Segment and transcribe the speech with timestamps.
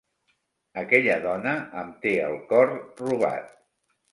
[0.81, 1.53] Aquella dona
[1.83, 2.73] em té el cor
[3.07, 3.57] robat.